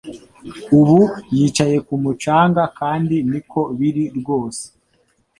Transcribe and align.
Ubu 0.79 0.99
yicaye 1.35 1.77
ku 1.87 1.93
mucanga 2.03 2.63
kandi 2.79 3.15
niko 3.31 3.61
biri 3.77 4.03
rwose 4.17 4.63